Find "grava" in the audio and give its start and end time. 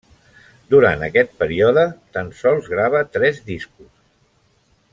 2.73-3.03